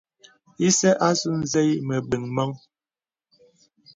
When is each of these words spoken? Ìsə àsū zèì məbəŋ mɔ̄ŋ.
Ìsə 0.67 0.89
àsū 1.07 1.29
zèì 1.51 1.71
məbəŋ 1.87 2.23
mɔ̄ŋ. 2.35 2.49